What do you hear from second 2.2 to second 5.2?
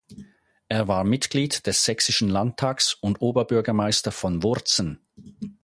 Landtags und Oberbürgermeister von Wurzen.